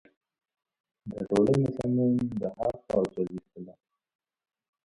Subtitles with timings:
[1.09, 3.75] د ټولنې سمون د هر فرد وظیفه ده.